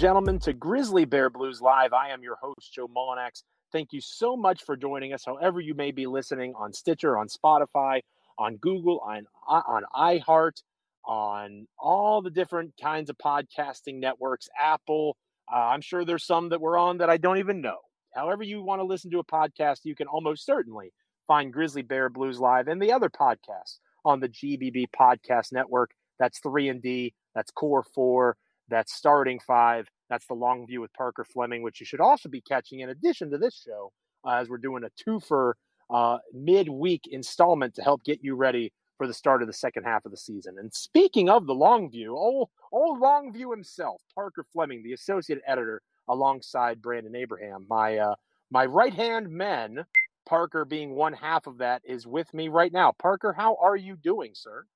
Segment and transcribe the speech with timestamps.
[0.00, 1.92] Gentlemen, to Grizzly Bear Blues Live.
[1.92, 3.42] I am your host, Joe Mullinax.
[3.70, 7.28] Thank you so much for joining us, however you may be listening on Stitcher, on
[7.28, 8.00] Spotify,
[8.38, 10.62] on Google, on, on iHeart,
[11.04, 15.18] on all the different kinds of podcasting networks, Apple.
[15.52, 17.80] Uh, I'm sure there's some that we're on that I don't even know.
[18.14, 20.94] However, you want to listen to a podcast, you can almost certainly
[21.26, 25.90] find Grizzly Bear Blues Live and the other podcasts on the GBB Podcast Network.
[26.18, 28.34] That's 3 and D, that's Core 4,
[28.70, 32.40] that's Starting 5, that's the Long View with Parker Fleming, which you should also be
[32.40, 33.92] catching in addition to this show
[34.24, 35.56] uh, as we're doing a two for
[35.90, 40.04] uh, midweek installment to help get you ready for the start of the second half
[40.04, 40.56] of the season.
[40.58, 45.40] And speaking of the long view, old, old long view himself, Parker Fleming, the associate
[45.46, 48.14] editor, alongside Brandon Abraham, my uh,
[48.50, 49.84] my right hand men,
[50.28, 52.92] Parker being one half of that, is with me right now.
[52.92, 54.66] Parker, how are you doing, sir?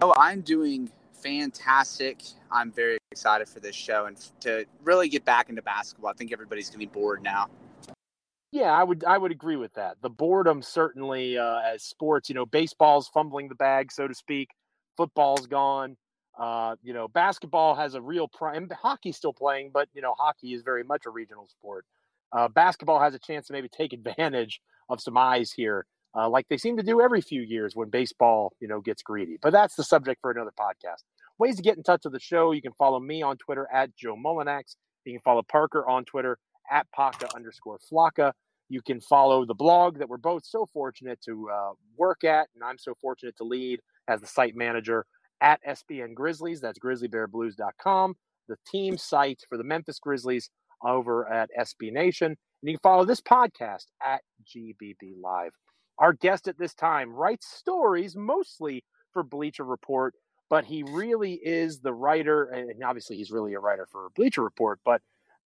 [0.00, 0.90] Oh, I'm doing
[1.22, 2.22] fantastic.
[2.50, 6.10] I'm very excited for this show and to really get back into basketball.
[6.10, 7.48] I think everybody's going to be bored now.
[8.50, 9.96] Yeah, I would I would agree with that.
[10.02, 14.50] The boredom certainly uh, as sports, you know, baseball's fumbling the bag, so to speak.
[14.96, 15.96] Football's gone.
[16.38, 18.68] Uh, you know, basketball has a real prime.
[18.70, 21.86] Hockey's still playing, but you know, hockey is very much a regional sport.
[22.30, 26.46] Uh, basketball has a chance to maybe take advantage of some eyes here, uh, like
[26.48, 29.38] they seem to do every few years when baseball, you know, gets greedy.
[29.40, 31.02] But that's the subject for another podcast.
[31.42, 33.96] Ways to get in touch with the show: you can follow me on Twitter at
[33.96, 34.76] Joe Mullinax.
[35.04, 36.38] You can follow Parker on Twitter
[36.70, 38.30] at Paka underscore Flocka.
[38.68, 42.62] You can follow the blog that we're both so fortunate to uh, work at, and
[42.62, 45.04] I'm so fortunate to lead as the site manager
[45.40, 46.60] at SBN Grizzlies.
[46.60, 48.14] That's grizzlybearblues.com,
[48.48, 50.48] the team site for the Memphis Grizzlies
[50.84, 52.28] over at SB Nation.
[52.28, 52.36] And
[52.70, 55.54] you can follow this podcast at GBB Live.
[55.98, 60.14] Our guest at this time writes stories mostly for Bleacher Report,
[60.52, 64.78] but he really is the writer, and obviously he's really a writer for Bleacher Report,
[64.84, 65.00] but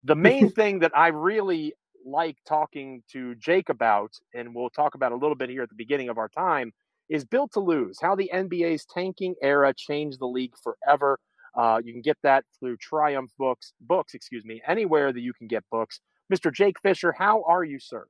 [0.03, 1.75] the main thing that I really
[2.07, 5.75] like talking to Jake about, and we'll talk about a little bit here at the
[5.75, 6.73] beginning of our time,
[7.11, 11.19] is Built to Lose How the NBA's Tanking Era Changed the League Forever.
[11.55, 15.49] Uh, you can get that through Triumph Books, books, excuse me, anywhere that you can
[15.49, 16.01] get books.
[16.33, 16.51] Mr.
[16.51, 18.07] Jake Fisher, how are you, sir?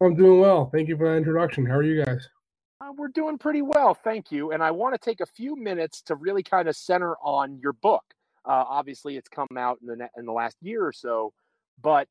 [0.00, 0.70] I'm doing well.
[0.72, 1.66] Thank you for that introduction.
[1.66, 2.28] How are you guys?
[2.82, 4.50] Uh, we're doing pretty well, thank you.
[4.50, 7.74] And I want to take a few minutes to really kind of center on your
[7.74, 8.02] book.
[8.44, 11.32] Uh, obviously, it's come out in the in the last year or so,
[11.80, 12.08] but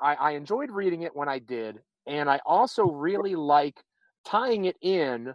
[0.00, 3.78] I, I enjoyed reading it when I did, and I also really like
[4.24, 5.34] tying it in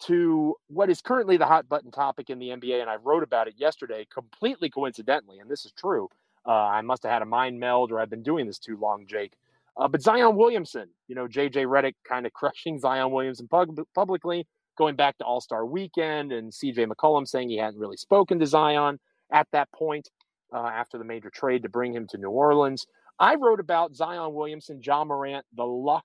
[0.00, 2.82] to what is currently the hot button topic in the NBA.
[2.82, 6.10] And I wrote about it yesterday, completely coincidentally, and this is true.
[6.46, 9.06] Uh, I must have had a mind meld, or I've been doing this too long,
[9.06, 9.32] Jake.
[9.78, 14.46] Uh, but Zion Williamson, you know, JJ Redick kind of crushing Zion Williamson pub- publicly,
[14.76, 18.46] going back to All Star Weekend, and CJ McCollum saying he hadn't really spoken to
[18.46, 18.98] Zion
[19.32, 20.08] at that point
[20.54, 22.86] uh, after the major trade to bring him to New Orleans.
[23.20, 26.04] I wrote about Zion Williamson, Ja Morant, the luck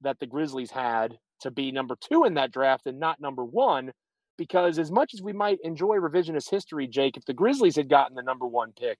[0.00, 3.92] that the Grizzlies had to be number two in that draft and not number one.
[4.36, 8.14] Because as much as we might enjoy revisionist history, Jake, if the Grizzlies had gotten
[8.14, 8.98] the number one pick,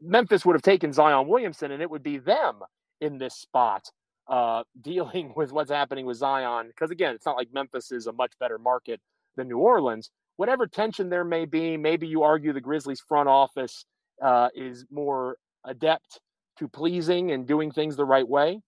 [0.00, 2.60] Memphis would have taken Zion Williamson and it would be them
[3.00, 3.90] in this spot
[4.28, 6.68] uh, dealing with what's happening with Zion.
[6.68, 9.00] Because again, it's not like Memphis is a much better market
[9.36, 10.10] than New Orleans.
[10.36, 13.84] Whatever tension there may be, maybe you argue the Grizzlies front office
[14.22, 16.20] uh, is more adept
[16.58, 18.60] to pleasing and doing things the right way.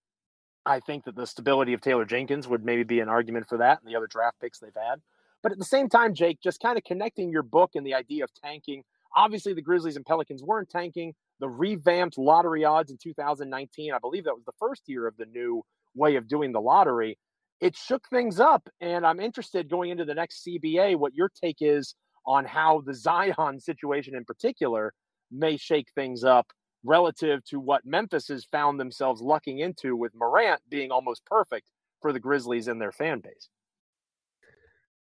[0.67, 3.81] I think that the stability of Taylor Jenkins would maybe be an argument for that
[3.81, 5.01] and the other draft picks they've had.
[5.43, 8.25] But at the same time, Jake, just kind of connecting your book and the idea
[8.25, 8.85] of tanking.
[9.17, 11.15] Obviously, the Grizzlies and Pelicans weren't tanking.
[11.41, 15.27] The revamped lottery odds in 2019, I believe that was the first year of the
[15.27, 15.63] new
[15.95, 17.19] way of doing the lottery.
[17.61, 18.69] It shook things up.
[18.81, 21.95] And I'm interested going into the next CBA what your take is
[22.27, 24.93] on how the Zion situation in particular
[25.31, 26.47] may shake things up
[26.85, 31.69] relative to what Memphis has found themselves lucking into with Morant being almost perfect
[32.01, 33.49] for the Grizzlies and their fan base.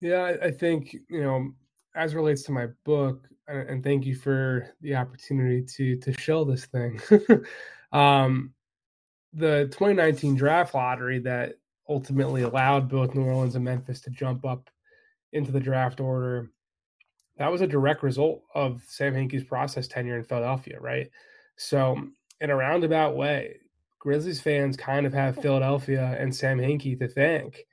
[0.01, 1.51] Yeah, I think, you know,
[1.95, 6.65] as relates to my book, and thank you for the opportunity to to show this
[6.65, 6.99] thing.
[7.91, 8.53] um,
[9.33, 11.55] the 2019 draft lottery that
[11.87, 14.69] ultimately allowed both New Orleans and Memphis to jump up
[15.33, 16.51] into the draft order.
[17.37, 21.09] That was a direct result of Sam Hinkie's process tenure in Philadelphia, right?
[21.55, 21.97] So,
[22.41, 23.57] in a roundabout way,
[23.99, 27.65] Grizzlies fans kind of have Philadelphia and Sam Hinkie to thank,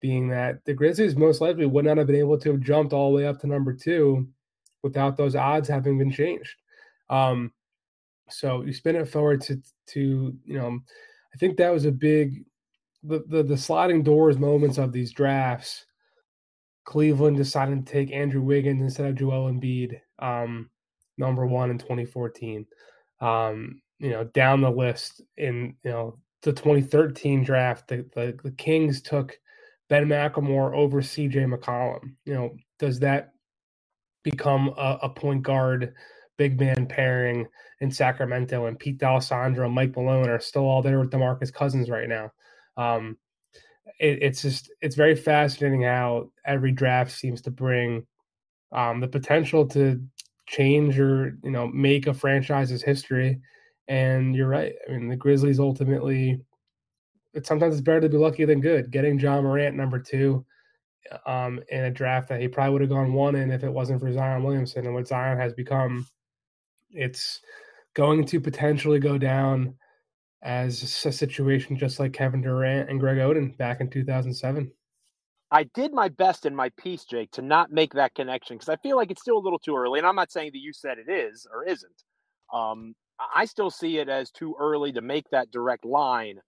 [0.00, 3.10] being that the Grizzlies most likely would not have been able to have jumped all
[3.10, 4.28] the way up to number two
[4.82, 6.54] without those odds having been changed.
[7.08, 7.52] Um,
[8.28, 10.78] so you spin it forward to to you know,
[11.34, 12.44] I think that was a big
[13.02, 15.84] the the, the sliding doors moments of these drafts.
[16.84, 20.00] Cleveland deciding to take Andrew Wiggins instead of Joel Embiid.
[20.18, 20.70] Um,
[21.18, 22.66] number one in 2014.
[23.20, 28.50] Um, you know, down the list in you know the 2013 draft, the, the, the
[28.52, 29.38] Kings took
[29.90, 32.14] Ben McLemore over CJ McCollum.
[32.24, 33.32] You know, does that
[34.22, 35.94] become a, a point guard
[36.38, 37.46] big man pairing
[37.80, 38.66] in Sacramento?
[38.66, 42.30] And Pete D'Alessandro and Mike Malone are still all there with DeMarcus Cousins right now.
[42.78, 43.18] Um,
[43.98, 48.06] it, it's just it's very fascinating how every draft seems to bring
[48.72, 50.00] um, the potential to
[50.46, 53.40] change or you know make a franchise's history.
[53.88, 54.74] And you're right.
[54.88, 56.40] I mean, the Grizzlies ultimately,
[57.32, 58.90] it, sometimes it's better to be lucky than good.
[58.90, 60.44] Getting Ja Morant number two
[61.26, 64.00] um, in a draft that he probably would have gone one in if it wasn't
[64.00, 66.06] for Zion Williamson and what Zion has become,
[66.90, 67.40] it's
[67.94, 69.74] going to potentially go down
[70.42, 74.70] as a situation just like Kevin Durant and Greg Oden back in 2007.
[75.52, 78.76] I did my best in my piece, Jake, to not make that connection because I
[78.76, 79.98] feel like it's still a little too early.
[79.98, 82.04] And I'm not saying that you said it is or isn't.
[82.54, 82.94] Um,
[83.34, 86.38] I still see it as too early to make that direct line,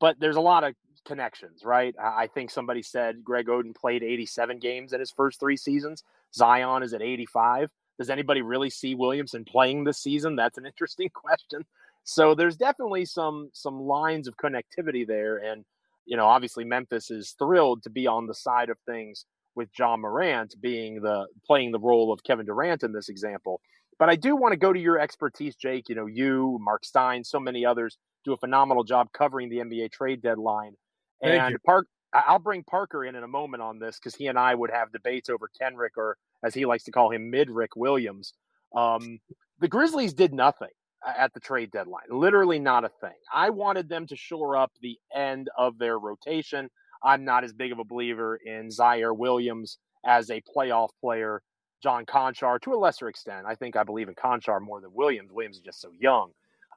[0.00, 0.74] but there's a lot of
[1.04, 1.94] connections, right?
[2.00, 6.04] I think somebody said Greg Oden played 87 games in his first three seasons.
[6.34, 7.70] Zion is at 85.
[7.98, 10.36] Does anybody really see Williamson playing this season?
[10.36, 11.64] That's an interesting question.
[12.04, 15.64] So there's definitely some some lines of connectivity there, and
[16.06, 19.96] you know, obviously Memphis is thrilled to be on the side of things with Ja
[19.96, 23.60] Morant being the playing the role of Kevin Durant in this example.
[23.98, 25.88] But I do want to go to your expertise, Jake.
[25.88, 29.92] You know, you, Mark Stein, so many others do a phenomenal job covering the NBA
[29.92, 30.74] trade deadline.
[31.22, 31.58] Thank and you.
[31.66, 34.70] Park, I'll bring Parker in in a moment on this because he and I would
[34.70, 38.34] have debates over Kenrich, or as he likes to call him, Midrick Williams.
[38.74, 39.18] Um,
[39.60, 40.68] the Grizzlies did nothing
[41.06, 42.06] at the trade deadline.
[42.10, 43.16] Literally not a thing.
[43.32, 46.68] I wanted them to shore up the end of their rotation.
[47.02, 51.42] I'm not as big of a believer in Ziaire Williams as a playoff player.
[51.82, 53.46] John Konchar to a lesser extent.
[53.46, 55.30] I think I believe in Konchar more than Williams.
[55.32, 56.30] Williams is just so young.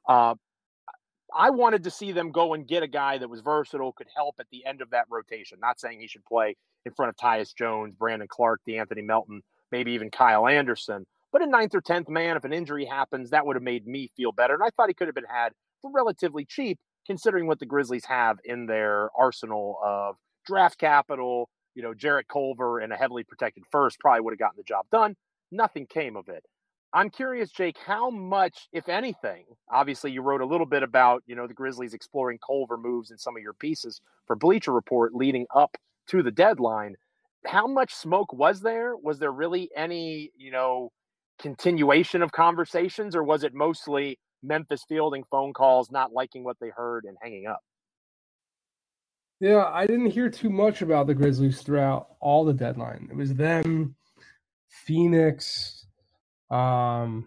[0.08, 0.34] Uh,
[1.34, 4.36] I wanted to see them go and get a guy that was versatile, could help
[4.38, 5.58] at the end of that rotation.
[5.60, 9.92] Not saying he should play in front of Tyus Jones, Brandon Clarke, De'Anthony Melton, maybe
[9.92, 11.06] even Kyle Anderson.
[11.32, 14.10] But a ninth or tenth man, if an injury happens, that would have made me
[14.16, 14.54] feel better.
[14.54, 18.04] And I thought he could have been had for relatively cheap, considering what the Grizzlies
[18.04, 21.48] have in their arsenal of draft capital.
[21.74, 24.86] You know, Jarrett Culver and a heavily protected first probably would have gotten the job
[24.90, 25.16] done.
[25.50, 26.44] Nothing came of it.
[26.94, 31.34] I'm curious, Jake, how much, if anything, obviously you wrote a little bit about, you
[31.34, 35.46] know, the Grizzlies exploring Culver moves in some of your pieces for Bleacher Report leading
[35.54, 35.76] up
[36.08, 36.96] to the deadline.
[37.46, 38.94] How much smoke was there?
[38.94, 40.92] Was there really any, you know,
[41.40, 46.68] continuation of conversations, or was it mostly Memphis fielding phone calls, not liking what they
[46.68, 47.62] heard, and hanging up?
[49.42, 53.08] Yeah, I didn't hear too much about the Grizzlies throughout all the deadline.
[53.10, 53.96] It was them,
[54.68, 55.84] Phoenix.
[56.48, 57.26] Um,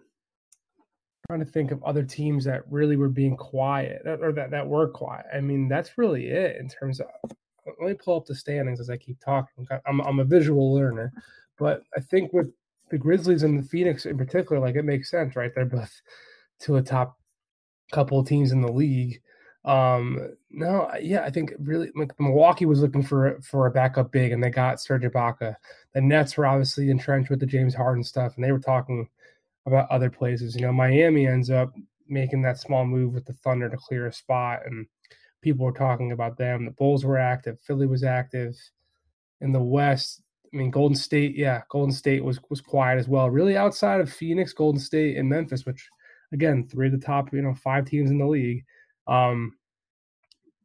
[1.27, 4.87] trying to think of other teams that really were being quiet or that, that were
[4.87, 5.25] quiet.
[5.35, 7.07] I mean, that's really it in terms of.
[7.65, 9.67] Let me pull up the standings as I keep talking.
[9.85, 11.11] I'm, I'm a visual learner,
[11.59, 12.49] but I think with
[12.91, 15.51] the Grizzlies and the Phoenix in particular, like it makes sense, right?
[15.53, 16.01] They're both
[16.61, 17.17] to a top
[17.91, 19.19] couple of teams in the league.
[19.65, 24.31] Um, no, yeah, I think really like Milwaukee was looking for for a backup big,
[24.31, 25.55] and they got Serge Ibaka.
[25.93, 29.09] The Nets were obviously entrenched with the James Harden stuff, and they were talking
[29.65, 30.55] about other places.
[30.55, 31.73] You know, Miami ends up
[32.07, 34.85] making that small move with the Thunder to clear a spot, and
[35.41, 36.65] people were talking about them.
[36.65, 38.55] The Bulls were active, Philly was active.
[39.41, 40.21] In the West,
[40.53, 43.31] I mean, Golden State, yeah, Golden State was was quiet as well.
[43.31, 45.89] Really, outside of Phoenix, Golden State, and Memphis, which
[46.31, 48.63] again, three of the top, you know, five teams in the league.
[49.07, 49.53] Um,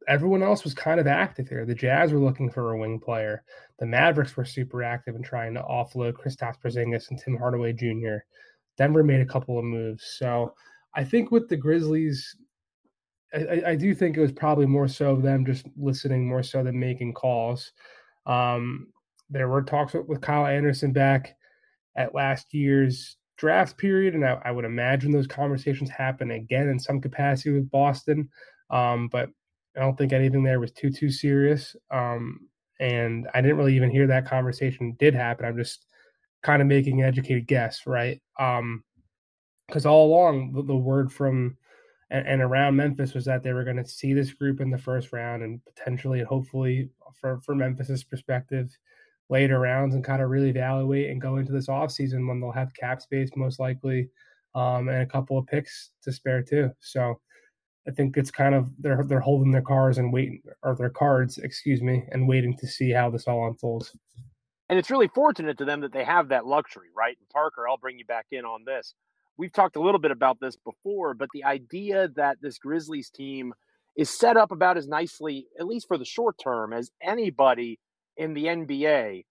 [0.07, 1.65] everyone else was kind of active here.
[1.65, 3.43] The Jazz were looking for a wing player.
[3.79, 8.17] The Mavericks were super active in trying to offload Kristaps Porzingis and Tim Hardaway Jr.
[8.77, 10.15] Denver made a couple of moves.
[10.17, 10.53] So
[10.95, 12.35] I think with the Grizzlies,
[13.33, 16.63] I, I do think it was probably more so of them just listening more so
[16.63, 17.71] than making calls.
[18.25, 18.87] Um,
[19.29, 21.35] there were talks with Kyle Anderson back
[21.95, 26.77] at last year's draft period, and I, I, would imagine those conversations happen again in
[26.77, 28.29] some capacity with Boston.
[28.69, 29.29] Um, but
[29.75, 31.75] I don't think anything there was too too serious.
[31.89, 32.41] Um,
[32.79, 35.47] and I didn't really even hear that conversation did happen.
[35.47, 35.87] I'm just
[36.43, 38.21] kind of making an educated guess, right?
[38.39, 38.83] Um,
[39.67, 41.57] because all along the, the word from
[42.11, 44.77] and, and, around Memphis was that they were going to see this group in the
[44.77, 48.77] first round and potentially and hopefully for for Memphis's perspective
[49.31, 52.73] later rounds and kind of really evaluate and go into this offseason when they'll have
[52.75, 54.09] cap space most likely
[54.55, 56.69] um, and a couple of picks to spare too.
[56.79, 57.19] So
[57.87, 61.37] I think it's kind of they're they're holding their cars and waiting or their cards,
[61.39, 63.97] excuse me, and waiting to see how this all unfolds.
[64.69, 67.17] And it's really fortunate to them that they have that luxury, right?
[67.17, 68.93] And Parker, I'll bring you back in on this.
[69.37, 73.53] we've talked a little bit about this before, but the idea that this Grizzlies team
[73.97, 77.79] is set up about as nicely, at least for the short term, as anybody
[78.17, 79.25] in the NBA.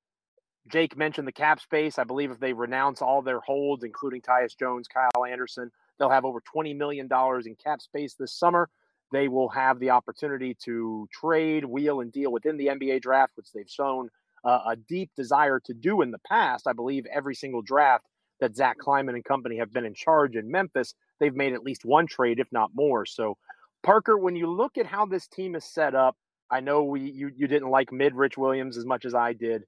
[0.68, 1.98] Jake mentioned the cap space.
[1.98, 6.24] I believe if they renounce all their holds, including Tyus Jones, Kyle Anderson, they'll have
[6.24, 7.08] over $20 million
[7.44, 8.68] in cap space this summer.
[9.12, 13.50] They will have the opportunity to trade, wheel, and deal within the NBA draft, which
[13.52, 14.08] they've shown
[14.44, 16.66] uh, a deep desire to do in the past.
[16.66, 18.06] I believe every single draft
[18.40, 21.84] that Zach Kleiman and company have been in charge in Memphis, they've made at least
[21.84, 23.04] one trade, if not more.
[23.04, 23.36] So,
[23.82, 26.16] Parker, when you look at how this team is set up,
[26.50, 29.64] I know we you you didn't like mid Rich Williams as much as I did.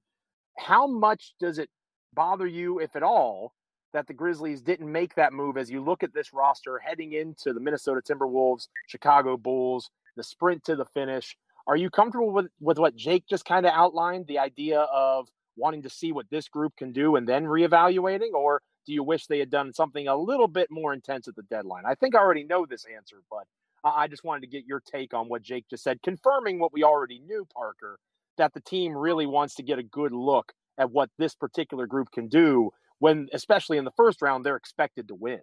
[0.57, 1.69] How much does it
[2.13, 3.53] bother you, if at all,
[3.93, 7.53] that the Grizzlies didn't make that move as you look at this roster heading into
[7.53, 11.37] the Minnesota Timberwolves, Chicago Bulls, the sprint to the finish?
[11.65, 15.83] Are you comfortable with, with what Jake just kind of outlined, the idea of wanting
[15.83, 18.33] to see what this group can do and then reevaluating?
[18.33, 21.43] Or do you wish they had done something a little bit more intense at the
[21.43, 21.83] deadline?
[21.87, 23.45] I think I already know this answer, but
[23.83, 26.83] I just wanted to get your take on what Jake just said, confirming what we
[26.83, 27.99] already knew, Parker,
[28.37, 32.09] that the team really wants to get a good look at what this particular group
[32.11, 35.41] can do when, especially in the first round, they're expected to win.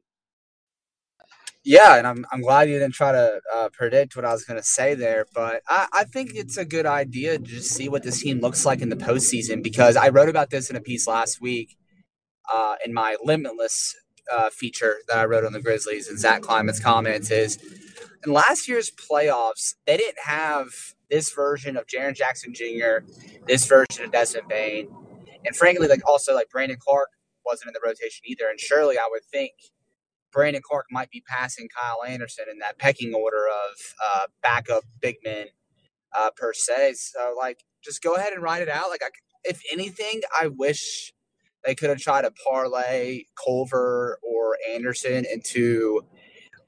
[1.62, 4.59] Yeah, and I'm, I'm glad you didn't try to uh, predict what I was going
[4.59, 8.02] to say there, but I, I think it's a good idea to just see what
[8.02, 11.06] this team looks like in the postseason because I wrote about this in a piece
[11.06, 11.76] last week
[12.50, 13.94] uh, in my Limitless
[14.33, 17.59] uh, feature that I wrote on the Grizzlies and Zach Kleiman's comments is
[18.27, 20.69] in last year's playoffs, they didn't have
[21.11, 23.07] this version of Jaren Jackson Jr.,
[23.47, 24.89] this version of Desmond Bane.
[25.47, 27.11] and frankly, like also like Brandon Clarke
[27.47, 28.49] wasn't in the rotation either.
[28.50, 29.53] And surely I would think
[30.33, 35.17] Brandon Clarke might be passing Kyle Anderson in that pecking order of uh, backup big
[35.25, 35.49] men
[36.17, 36.95] uh, per se.
[36.97, 38.91] So like, just go ahead and write it out.
[38.91, 39.09] Like, I,
[39.45, 41.12] if anything, I wish
[41.64, 46.02] they could have tried to parlay Culver or Anderson into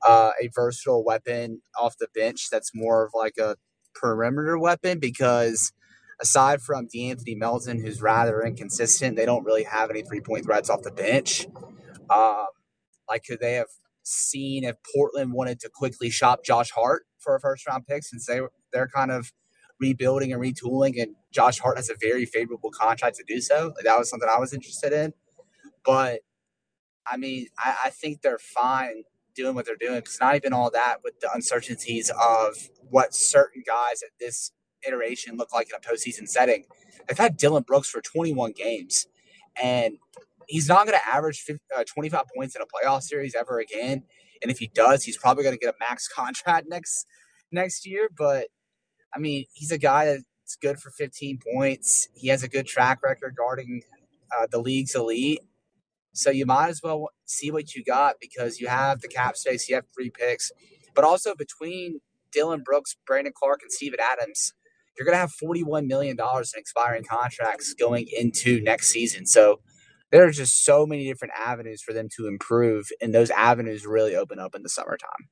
[0.07, 3.57] uh, a versatile weapon off the bench that's more of like a
[3.95, 5.73] perimeter weapon because
[6.21, 10.71] aside from De'Anthony Melton, who's rather inconsistent, they don't really have any three point threats
[10.71, 11.47] off the bench.
[12.11, 12.47] Um,
[13.09, 13.69] like, could they have
[14.03, 18.27] seen if Portland wanted to quickly shop Josh Hart for a first round pick since
[18.27, 18.41] they
[18.73, 19.33] they're kind of
[19.81, 23.73] rebuilding and retooling, and Josh Hart has a very favorable contract to do so.
[23.77, 25.13] Like, that was something I was interested in,
[25.85, 26.21] but
[27.07, 29.03] I mean, I, I think they're fine
[29.35, 32.57] doing what they're doing because not even all that with the uncertainties of
[32.91, 34.53] what certain guys at this
[34.87, 36.65] iteration look like in a postseason setting.
[37.09, 39.07] They've had Dillon Brooks for 21 games,
[39.61, 39.97] and
[40.49, 44.05] he's not going to average 50, uh, 25 points in a playoff series ever again.
[44.43, 47.07] And if he does, he's probably going to get a max contract next
[47.51, 48.09] next year.
[48.17, 48.49] But
[49.15, 50.19] I mean, he's a guy
[50.53, 52.09] that's good for 15 points.
[52.15, 53.83] He has a good track record guarding
[54.37, 55.41] uh, the league's elite.
[56.13, 59.69] So you might as well see what you got because you have the cap space,
[59.69, 60.53] you have three picks,
[60.95, 62.01] but also between
[62.33, 64.53] Dillon Brooks, Brandon Clarke, and Steven Adams,
[64.99, 69.27] you're going to have $41 million in expiring contracts going into next season.
[69.27, 69.61] So
[70.11, 74.15] there are just so many different avenues for them to improve, and those avenues really
[74.15, 75.31] open up in the summertime.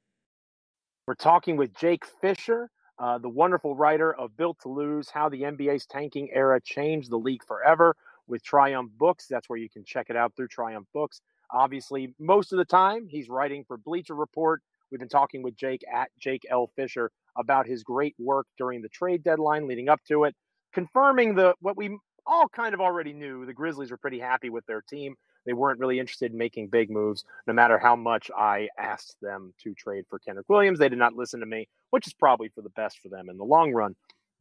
[1.06, 5.42] We're talking with Jake Fisher, uh, the wonderful writer of Built to Lose How the
[5.42, 9.26] NBA's Tanking Era Changed the League Forever with Triumph Books.
[9.28, 11.22] That's where you can check it out through Triumph Books.
[11.50, 14.60] Obviously, most of the time he's writing for Bleacher Report.
[14.90, 16.70] We've been talking with Jake at Jake L.
[16.76, 20.34] Fisher about his great work during the trade deadline leading up to it,
[20.74, 23.46] confirming the what we all kind of already knew.
[23.46, 25.14] The Grizzlies were pretty happy with their team.
[25.46, 29.54] They weren't really interested in making big moves, no matter how much I asked them
[29.62, 30.78] to trade for Kenrich Williams.
[30.78, 33.36] They did not listen to me, which is probably for the best for them in
[33.36, 33.96] the long run.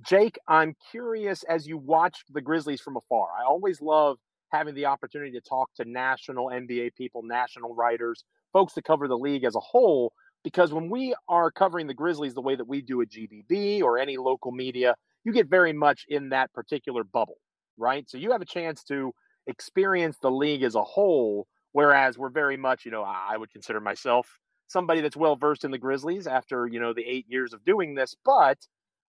[0.05, 3.27] Jake, I'm curious as you watch the Grizzlies from afar.
[3.37, 4.17] I always love
[4.51, 9.17] having the opportunity to talk to national NBA people, national writers, folks that cover the
[9.17, 10.13] league as a whole.
[10.43, 13.97] Because when we are covering the Grizzlies the way that we do at GBB or
[13.97, 17.37] any local media, you get very much in that particular bubble,
[17.77, 18.09] right?
[18.09, 19.13] So you have a chance to
[19.47, 23.79] experience the league as a whole, whereas we're very much, you know, I would consider
[23.79, 24.27] myself
[24.67, 27.95] somebody that's well versed in the Grizzlies after, you know, the eight years of doing
[27.95, 28.57] this, but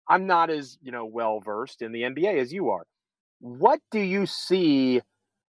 [0.09, 2.85] I'm not as, you know, well versed in the NBA as you are.
[3.41, 5.01] What do you see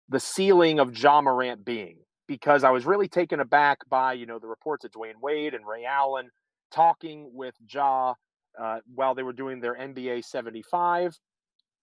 [0.10, 1.98] the ceiling of Ja Morant being?
[2.28, 5.66] Because I was really taken aback by, you know, the reports of Dwyane Wade and
[5.66, 6.30] Ray Allen
[6.72, 8.14] talking with Ja
[8.62, 11.18] uh, while they were doing their NBA 75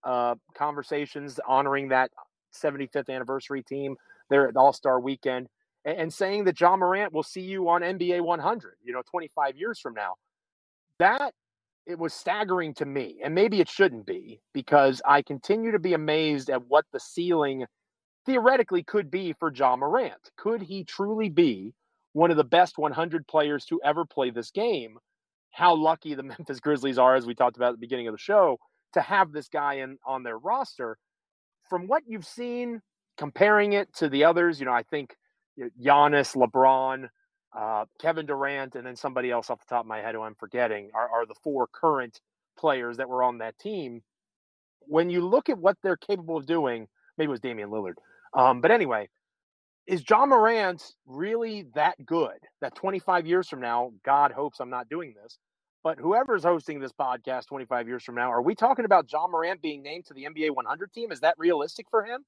[0.05, 2.11] uh, conversations honoring that
[2.63, 3.97] 75th anniversary team
[4.31, 5.49] there at All Star weekend
[5.85, 9.57] and, and saying that Ja Morant will see you on NBA 100, you know, 25
[9.57, 10.15] years from now.
[10.99, 11.33] That
[11.87, 15.95] it was staggering to me, and maybe it shouldn't be because I continue to be
[15.95, 17.65] amazed at what the ceiling
[18.27, 20.31] theoretically could be for Ja Morant.
[20.37, 21.73] Could he truly be
[22.13, 24.99] one of the best 100 players to ever play this game.
[25.53, 28.19] How lucky the Memphis Grizzlies are, as we talked about at the beginning of the
[28.19, 28.59] show,
[28.95, 30.99] to have this guy in on their roster.
[31.69, 32.81] From what you've seen,
[33.17, 35.15] comparing it to the others, you know, I think
[35.83, 37.09] Giannis, LeBron,
[37.57, 40.35] uh, Kevin Durant, and then somebody else off the top of my head who I'm
[40.35, 42.21] forgetting are, are the four current
[42.59, 44.03] players that were on that team.
[44.81, 47.95] When you look at what they're capable of doing, maybe it was Damian Lillard.
[48.35, 49.09] Um, but anyway,
[49.87, 54.89] is Ja Morant really that good that 25 years from now, God hopes I'm not
[54.89, 55.39] doing this,
[55.83, 59.63] but whoever's hosting this podcast 25 years from now, are we talking about Ja Morant
[59.63, 61.13] being named to the NBA 100 team?
[61.13, 62.25] Is that realistic for him?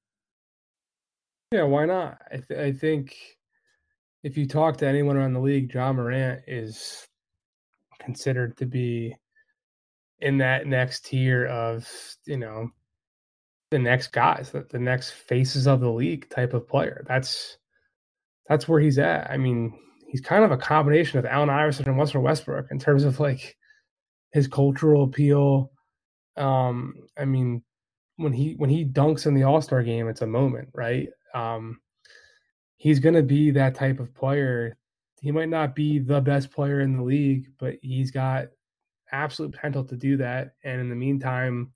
[1.52, 2.18] Yeah, why not?
[2.30, 3.16] I, th- I think
[4.22, 7.06] if you talk to anyone around the league, Ja Morant is
[7.98, 9.16] considered to be
[10.20, 11.90] in that next tier of,
[12.26, 12.70] you know,
[13.70, 17.04] the next guys, the, the next faces of the league type of player.
[17.08, 17.56] That's
[18.48, 19.30] that's where he's at.
[19.30, 19.78] I mean,
[20.10, 23.56] he's kind of a combination of Allen Iverson and Russell Westbrook in terms of like
[24.32, 25.70] his cultural appeal.
[26.36, 27.62] Um, I mean,
[28.16, 31.08] when he when he dunks in the All Star game, it's a moment, right?
[31.32, 31.80] Um,
[32.76, 34.76] he's going to be that type of player.
[35.20, 38.48] He might not be the best player in the league, but he's got
[39.12, 40.54] absolute potential to do that.
[40.64, 41.72] And in the meantime,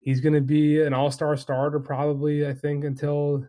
[0.00, 2.46] he's going to be an all-star starter probably.
[2.46, 3.46] I think until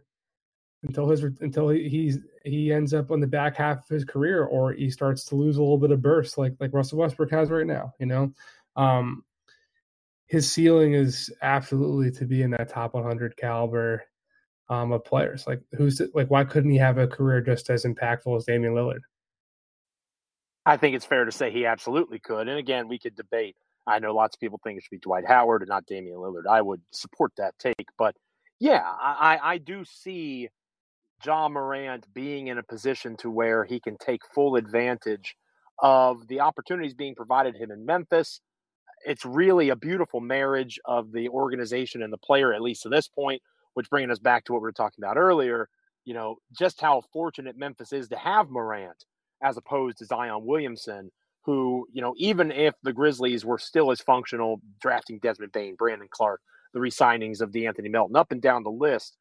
[0.83, 4.45] until his until he, he's he ends up on the back half of his career,
[4.45, 7.49] or he starts to lose a little bit of burst, like like Russell Westbrook has
[7.49, 7.93] right now.
[7.99, 8.33] You know,
[8.75, 9.23] um,
[10.27, 14.03] his ceiling is absolutely to be in that top 100 caliber
[14.69, 15.47] um, of players.
[15.47, 19.01] Like who's like why couldn't he have a career just as impactful as Damian Lillard?
[20.65, 22.49] I think it's fair to say he absolutely could.
[22.49, 23.55] And again, we could debate.
[23.87, 26.45] I know lots of people think it should be Dwight Howard and not Damian Lillard.
[26.45, 28.15] I would support that take, but
[28.59, 30.49] yeah, I, I do see
[31.25, 35.35] Ja Morant being in a position to where he can take full advantage
[35.79, 38.41] of the opportunities being provided him in Memphis.
[39.05, 43.07] It's really a beautiful marriage of the organization and the player, at least to this
[43.07, 43.41] point
[43.77, 45.69] which bringing us back to what we were talking about earlier,
[46.03, 49.05] you know, just how fortunate Memphis is to have Morant
[49.43, 51.11] as opposed to Zion Williamson,
[51.43, 56.07] who, you know, even if the Grizzlies were still as functional, drafting Desmond Bane, Brandon
[56.09, 56.41] Clarke,
[56.73, 59.15] the re-signings of De'Anthony Melton, up and down the list,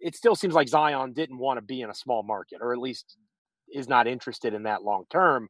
[0.00, 2.78] it still seems like Zion didn't want to be in a small market, or at
[2.78, 3.16] least
[3.72, 5.48] is not interested in that long term.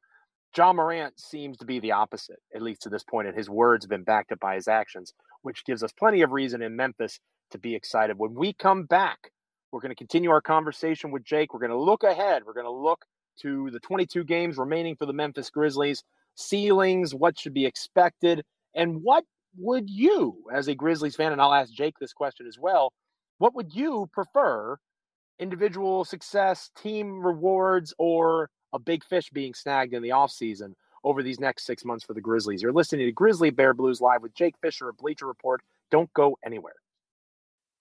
[0.57, 3.85] Ja Morant seems to be the opposite, at least to this point, and his words
[3.85, 7.21] have been backed up by his actions, which gives us plenty of reason in Memphis
[7.51, 8.19] to be excited.
[8.19, 9.31] When we come back,
[9.71, 11.53] we're going to continue our conversation with Jake.
[11.53, 12.43] We're going to look ahead.
[12.47, 13.05] We're going to look
[13.43, 16.03] to the 22 games remaining for the Memphis Grizzlies,
[16.35, 18.43] ceilings, what should be expected,
[18.75, 19.25] and what
[19.57, 22.93] would you, as a Grizzlies fan, and I'll ask Jake this question as well,
[23.39, 24.77] what would you prefer?
[25.39, 30.75] Individual success, team rewards, or a big fish being snagged in the offseason
[31.05, 32.61] over these next six months for the Grizzlies?
[32.63, 35.63] You're listening to Grizzly Bear Blues Live with Jake Fisher of Bleacher Report.
[35.91, 36.75] Don't go anywhere.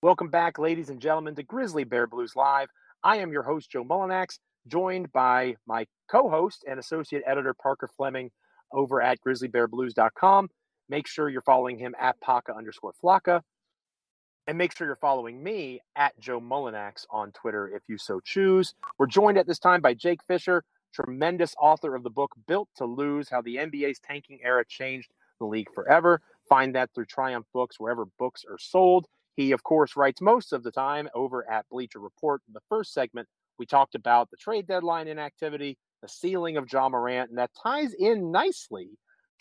[0.04, 2.70] Welcome back, ladies and gentlemen, to Grizzly Bear Blues Live.
[3.04, 7.90] I am your host, Joe Mullinax, joined by my co host and associate editor, Parker
[7.98, 8.30] Fleming,
[8.72, 10.50] over at grizzlybearblues.com.
[10.90, 13.42] Make sure you're following him at Paka underscore Flocka.
[14.48, 18.74] And make sure you're following me at Joe Mullinax on Twitter if you so choose.
[18.98, 22.86] We're joined at this time by Jake Fisher, tremendous author of the book Built to
[22.86, 26.22] Lose How the NBA's Tanking Era Changed the League Forever.
[26.48, 29.06] Find that through Triumph Books, wherever books are sold.
[29.36, 32.42] He, of course, writes most of the time over at Bleacher Report.
[32.48, 33.28] In the first segment,
[33.60, 37.94] we talked about the trade deadline inactivity, the ceiling of Ja Morant, and that ties
[37.94, 38.92] in nicely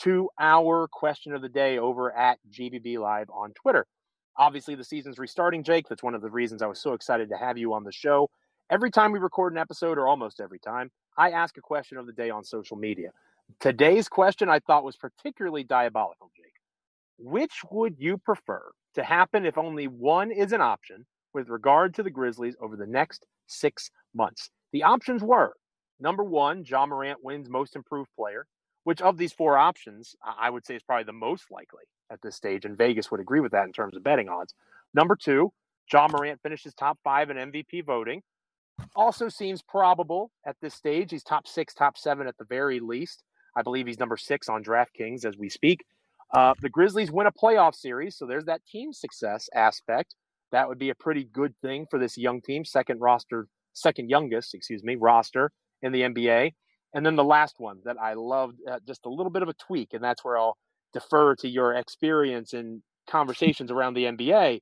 [0.00, 3.86] to our question of the day over at GBB Live on Twitter.
[4.38, 5.88] Obviously, the season's restarting, Jake.
[5.88, 8.28] That's one of the reasons I was so excited to have you on the show.
[8.70, 12.06] Every time we record an episode, or almost every time, I ask a question of
[12.06, 13.10] the day on social media.
[13.60, 16.52] Today's question I thought was particularly diabolical, Jake.
[17.18, 18.72] Which would you prefer?
[18.96, 22.86] to happen if only one is an option with regard to the Grizzlies over the
[22.86, 24.50] next six months.
[24.72, 25.52] The options were
[26.00, 28.46] number one, Ja Morant wins most improved player,
[28.86, 32.36] which of these four options, I would say is probably the most likely at this
[32.36, 34.54] stage, and Vegas would agree with that in terms of betting odds.
[34.94, 35.52] Number two,
[35.92, 38.22] Ja Morant finishes top five in MVP voting.
[38.94, 41.10] Also seems probable at this stage.
[41.10, 43.24] He's top six, top seven at the very least.
[43.56, 45.84] I believe he's number six on DraftKings as we speak.
[46.32, 50.14] Uh, the Grizzlies win a playoff series, so there's that team success aspect.
[50.52, 54.54] That would be a pretty good thing for this young team, second roster, second youngest,
[54.54, 55.50] excuse me, roster
[55.82, 56.52] in the NBA.
[56.96, 59.54] And then the last one that I loved, uh, just a little bit of a
[59.54, 60.56] tweak, and that's where I'll
[60.94, 64.60] defer to your experience in conversations around the NBA.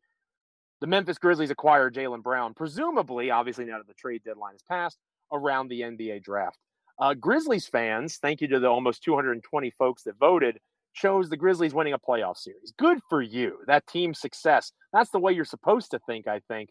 [0.80, 4.98] The Memphis Grizzlies acquire Jaylen Brown, presumably, obviously now that the trade deadline is passed,
[5.32, 6.58] around the NBA draft.
[6.98, 10.58] Uh, Grizzlies fans, thank you to the almost 220 folks that voted,
[10.92, 12.72] chose the Grizzlies winning a playoff series.
[12.76, 13.58] Good for you.
[13.68, 14.72] That team success.
[14.92, 16.70] That's the way you're supposed to think, I think.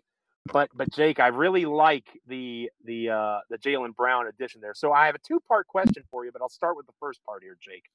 [0.52, 4.74] But but Jake, I really like the the uh, the Jaylen Brown addition there.
[4.74, 7.24] So I have a two part question for you, but I'll start with the first
[7.24, 7.86] part here, Jake.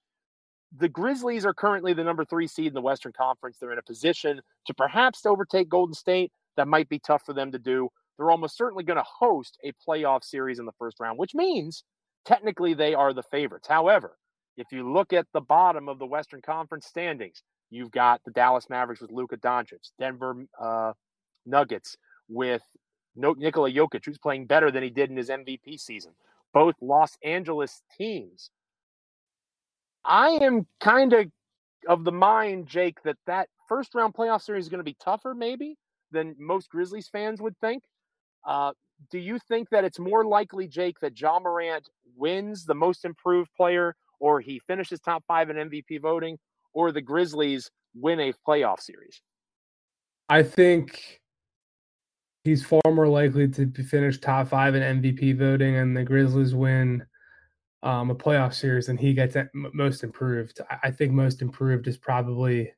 [0.77, 3.59] The Grizzlies are currently the number three seed in the Western Conference.
[3.59, 6.33] They're in a position to perhaps overtake Golden State.
[6.57, 7.89] That might be tough for them to do.
[8.17, 11.85] They're almost certainly going to host a playoff series in the first round, which means
[12.25, 13.69] technically they are the favorites.
[13.69, 14.19] However,
[14.57, 18.69] if you look at the bottom of the Western Conference standings, you've got the Dallas
[18.69, 20.93] Mavericks with Luka Doncic, Denver uh,
[21.47, 21.97] Nuggets
[22.29, 22.63] with
[23.17, 26.13] Nikola Jokic, who's playing better than he did in his MVP season.
[26.53, 28.51] Both Los Angeles teams.
[30.05, 31.27] I am kind of
[31.87, 35.35] of the mind, Jake, that that first round playoff series is going to be tougher,
[35.35, 35.77] maybe
[36.11, 37.85] than most Grizzlies fans would think.
[38.47, 38.73] Uh,
[39.11, 43.51] do you think that it's more likely, Jake, that Ja Morant wins the most improved
[43.57, 46.39] player, or he finishes top five in MVP voting,
[46.73, 49.21] or the Grizzlies win a playoff series?
[50.29, 51.18] I think
[52.49, 57.05] he's far more likely to finish top five in MVP voting, and the Grizzlies win
[57.83, 60.61] um, a playoff series and he gets most improved.
[60.83, 62.73] I think most improved is probably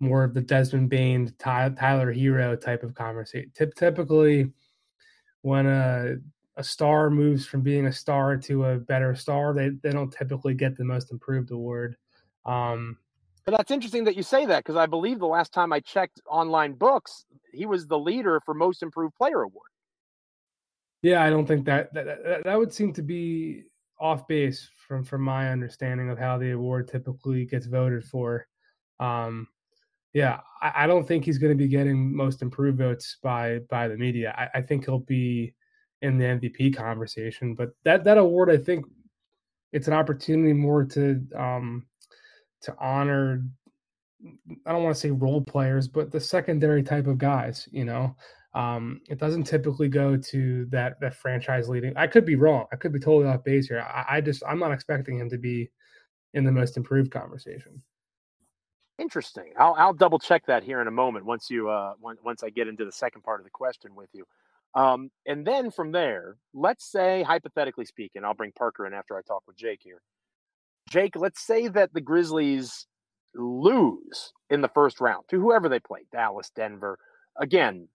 [0.00, 3.52] more of the Desmond Bane, Tyler Herro type of conversation.
[3.54, 4.52] Typically,
[5.42, 6.16] when a
[6.56, 10.54] a star moves from being a star to a better star, they they don't typically
[10.54, 11.96] get the most improved award.
[12.44, 12.98] Um,
[13.48, 16.20] but that's interesting that you say that because I believe the last time I checked
[16.28, 19.70] online books, he was the leader for most improved player award.
[21.00, 23.62] Yeah, I don't think that that that, would seem to be
[23.98, 28.46] off base from from my understanding of how the award typically gets voted for.
[29.00, 29.48] Um,
[30.12, 33.88] yeah, I, I don't think he's going to be getting most improved votes by by
[33.88, 34.34] the media.
[34.36, 35.54] I, I think he'll be
[36.02, 38.84] in the MVP conversation, but that that award, I think,
[39.72, 41.86] it's an opportunity more to um
[42.62, 43.44] to honor.
[44.66, 47.68] I don't want to say role players, but the secondary type of guys.
[47.70, 48.16] You know,
[48.54, 51.96] um, it doesn't typically go to that that franchise leading.
[51.96, 52.66] I could be wrong.
[52.72, 53.80] I could be totally off base here.
[53.80, 55.70] I, I just I'm not expecting him to be
[56.34, 57.82] in the most improved conversation.
[58.98, 59.52] Interesting.
[59.58, 62.66] I'll I'll double check that here in a moment once you uh once I get
[62.66, 64.24] into the second part of the question with you.
[64.74, 69.22] Um, and then from there, let's say hypothetically speaking, I'll bring Parker in after I
[69.22, 70.02] talk with Jake here.
[70.90, 72.86] Jake, let's say that the Grizzlies
[73.34, 76.98] lose in the first round to whoever they play, Dallas, Denver.
[77.38, 77.88] Again,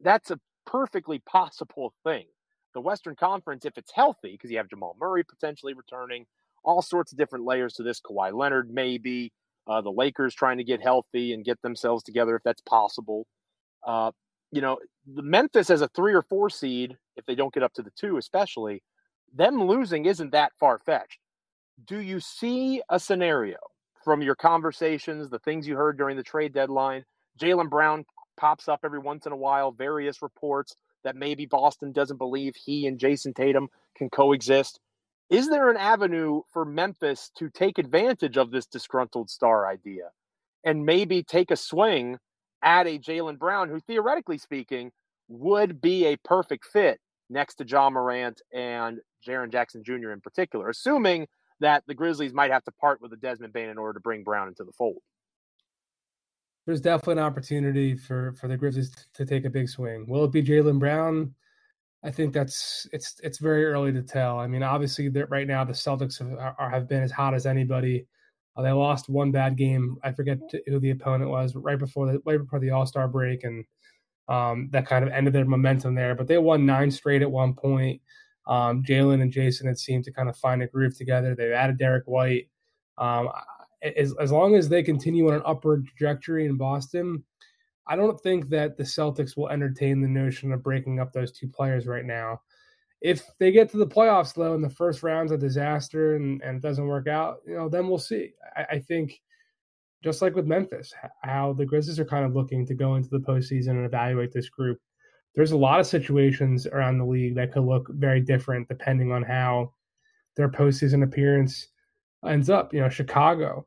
[0.00, 2.26] that's a perfectly possible thing.
[2.74, 6.26] The Western Conference, if it's healthy, because you have Jamal Murray potentially returning,
[6.64, 8.00] all sorts of different layers to this.
[8.00, 9.32] Kawhi Leonard, maybe
[9.66, 13.26] uh, the Lakers trying to get healthy and get themselves together if that's possible.
[13.86, 14.10] Uh,
[14.50, 17.72] you know, the Memphis as a three or four seed, if they don't get up
[17.74, 18.82] to the two, especially,
[19.34, 21.18] them losing isn't that far fetched.
[21.86, 23.56] Do you see a scenario
[24.04, 27.04] from your conversations, the things you heard during the trade deadline?
[27.40, 28.04] Jaylen Brown
[28.36, 32.86] pops up every once in a while, various reports that maybe Boston doesn't believe he
[32.86, 34.78] and Jayson Tatum can coexist.
[35.30, 40.10] Is there an avenue for Memphis to take advantage of this disgruntled star idea
[40.64, 42.18] and maybe take a swing
[42.62, 44.92] at a Jaylen Brown who, theoretically speaking,
[45.28, 50.12] would be a perfect fit next to Ja Morant and Jaren Jackson Jr.
[50.12, 51.26] in particular, assuming
[51.62, 54.22] that the Grizzlies might have to part with a Desmond Bane in order to bring
[54.22, 54.98] Brown into the fold?
[56.66, 60.06] There's definitely an opportunity for for the Grizzlies to take a big swing.
[60.06, 61.34] Will it be Jaylen Brown?
[62.04, 64.38] I think that's it's it's very early to tell.
[64.38, 68.06] I mean, obviously, right now the Celtics have, are, have been as hot as anybody.
[68.56, 69.96] Uh, they lost one bad game.
[70.02, 73.44] I forget who the opponent was right before the right before the All Star break,
[73.44, 73.64] and
[74.28, 76.14] um, that kind of ended their momentum there.
[76.14, 78.00] But they won nine straight at one point.
[78.46, 81.34] Um, Jaylen and Jayson had seemed to kind of find a groove together.
[81.34, 82.48] They've added Derrick White.
[82.98, 83.30] Um,
[83.82, 87.24] as as long as they continue on an upward trajectory in Boston,
[87.86, 91.48] I don't think that the Celtics will entertain the notion of breaking up those two
[91.48, 92.40] players right now.
[93.00, 96.56] If they get to the playoffs though and the first round's a disaster and, and
[96.56, 98.32] it doesn't work out, you know, then we'll see.
[98.56, 99.20] I, I think
[100.04, 103.18] just like with Memphis, how the Grizzlies are kind of looking to go into the
[103.18, 104.78] postseason and evaluate this group.
[105.34, 109.22] There's a lot of situations around the league that could look very different depending on
[109.22, 109.72] how
[110.36, 111.68] their postseason appearance
[112.26, 112.72] ends up.
[112.72, 113.66] You know, Chicago,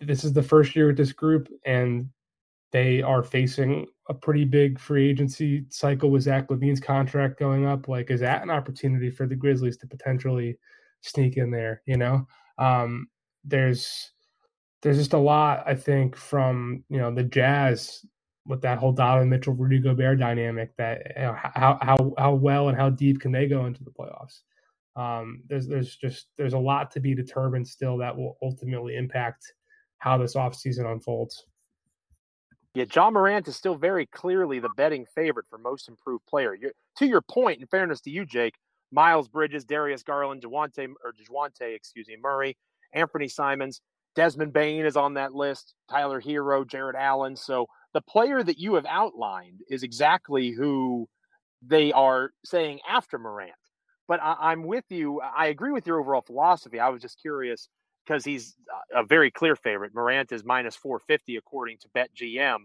[0.00, 2.08] this is the first year with this group, and
[2.72, 7.88] they are facing a pretty big free agency cycle with Zach LaVine's contract going up.
[7.88, 10.58] Like, is that an opportunity for the Grizzlies to potentially
[11.00, 11.82] sneak in there?
[11.86, 12.26] You know,
[12.58, 13.08] um,
[13.44, 14.12] there's
[14.82, 18.04] there's just a lot I think from you know the Jazz
[18.50, 22.68] with that whole Donovan Mitchell Rudy Gobert dynamic that you know, how how how well
[22.68, 24.40] and how deep can they go into the playoffs?
[24.96, 29.44] Um, there's there's just there's a lot to be determined still that will ultimately impact
[29.98, 31.46] how this offseason unfolds.
[32.74, 36.54] Yeah, Ja Morant is still very clearly the betting favorite for most improved player.
[36.54, 38.54] You're, to your point, in fairness to you, Jake,
[38.92, 42.56] Miles Bridges, Darius Garland, Jawante or Jawante, excuse me, Murray,
[42.92, 43.80] Anthony Simons,
[44.14, 47.36] Desmond Bane is on that list, Tyler Herro, Jarrett Allen.
[47.36, 51.08] So the player that you have outlined is exactly who
[51.62, 53.52] they are saying after Morant.
[54.08, 55.20] But I, am with you.
[55.20, 56.80] I agree with your overall philosophy.
[56.80, 57.68] I was just curious
[58.04, 58.56] because he's
[58.94, 59.94] a very clear favorite.
[59.94, 62.58] Morant is minus 450 according to BetGM.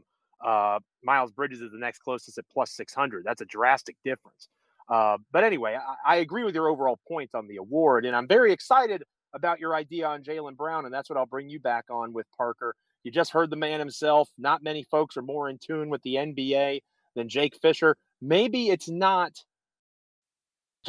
[0.43, 3.23] Uh, Miles Bridges is the next closest at plus 600.
[3.23, 4.49] That's a drastic difference.
[4.89, 8.27] Uh, but anyway, I, I, agree with your overall point on the award, and I'm
[8.27, 11.85] very excited about your idea on Jaylen Brown, and that's what I'll bring you back
[11.89, 12.75] on with Parker.
[13.05, 14.29] You just heard the man himself.
[14.35, 16.81] Not many folks are more in tune with the NBA
[17.15, 17.95] than Jake Fisher.
[18.19, 19.31] Maybe it's not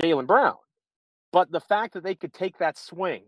[0.00, 0.56] Jaylen Brown,
[1.30, 3.24] but the fact that they could take that swing.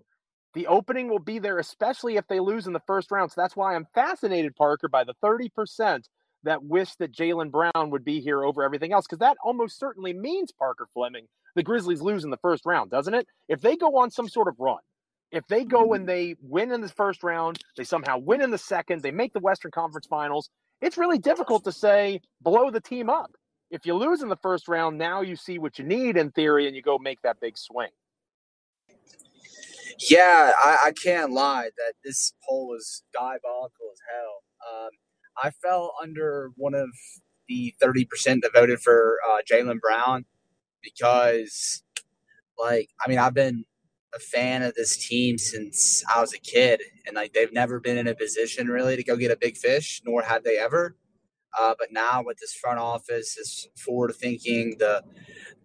[0.54, 3.30] The opening will be there, especially if they lose in the first round.
[3.30, 6.04] So that's why I'm fascinated, Parker, by the 30%
[6.44, 10.14] that wish that Jaylen Brown would be here over everything else, because that almost certainly
[10.14, 11.26] means Parker Fleming.
[11.56, 13.26] The Grizzlies lose in the first round, doesn't it?
[13.48, 14.78] If they go on some sort of run,
[15.30, 18.58] if they go and they win in the first round, they somehow win in the
[18.58, 23.10] second, they make the Western Conference Finals, it's really difficult to say blow the team
[23.10, 23.32] up.
[23.70, 26.66] If you lose in the first round, now you see what you need in theory
[26.66, 27.90] and you go make that big swing.
[30.08, 34.84] Yeah, I, I can't lie that this poll was diabolical as hell.
[34.84, 34.90] Um,
[35.42, 36.88] I fell under one of
[37.48, 38.06] the 30%
[38.42, 40.24] that voted for uh, Jaylen Brown
[40.82, 41.82] because,
[42.58, 43.64] like, I mean, I've been
[44.14, 47.98] a fan of this team since I was a kid, and like they've never been
[47.98, 50.96] in a position really to go get a big fish, nor had they ever.
[51.58, 55.02] Uh, but now with this front office, this forward thinking, the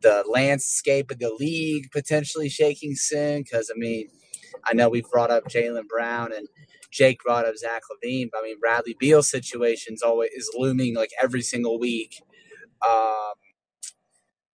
[0.01, 3.43] the landscape of the league potentially shaking soon.
[3.43, 4.07] Because I mean,
[4.65, 6.47] I know we've brought up Jaylen Brown and
[6.91, 8.29] Jake brought up Zach LaVine.
[8.31, 12.21] but I mean Bradley Beal's situation's always is looming like every single week.
[12.87, 13.33] Um,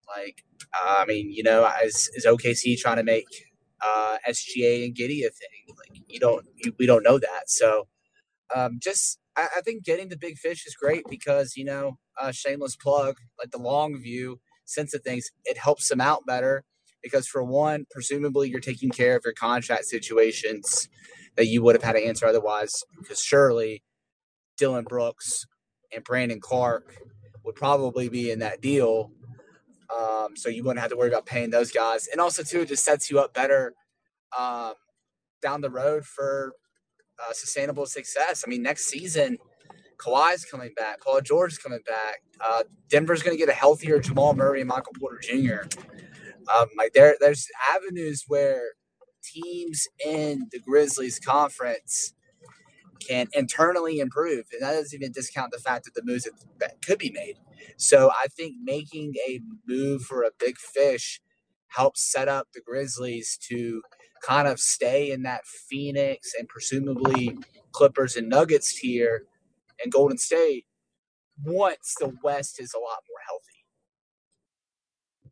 [0.08, 3.28] like uh, I mean, you know, is is OKC trying to make
[3.82, 5.76] uh, SGA and Giddey a thing.
[5.78, 7.50] Like you don't, you, we don't know that.
[7.50, 7.88] So
[8.56, 12.32] um, just, I, I, think getting the big fish is great because you know, uh,
[12.32, 16.64] shameless plug, like the long view sense of things, it helps them out better
[17.02, 20.90] because for one, presumably you're taking care of your contract situations
[21.36, 22.84] that you would have had to answer otherwise.
[22.98, 23.84] Because surely
[24.58, 25.46] Dillon Brooks
[25.94, 26.96] and Brandon Clarke
[27.44, 29.12] would probably be in that deal
[29.98, 32.08] um, so you wouldn't have to worry about paying those guys.
[32.08, 33.74] And also, too, it just sets you up better
[34.38, 34.74] um,
[35.42, 36.54] down the road for
[37.20, 38.44] uh, sustainable success.
[38.46, 39.38] I mean, next season,
[39.98, 41.02] Kawhi's coming back.
[41.02, 42.22] Paul George is coming back.
[42.40, 45.68] Uh, Denver's going to get a healthier Jamal Murray and Michael Porter Jr.
[46.56, 48.62] Um, like there, there's avenues where
[49.24, 52.14] teams in the Grizzlies conference
[53.06, 56.28] can internally improve, and that doesn't even discount the fact that the moves
[56.60, 57.36] that could be made.
[57.78, 61.22] So I think making a move for a big fish
[61.70, 63.82] helps set up the Grizzlies to
[64.24, 67.38] kind of stay in that Phoenix and presumably
[67.72, 69.24] Clippers and Nuggets tier
[69.84, 70.66] and Golden State
[71.44, 73.46] once the West is a lot more healthy.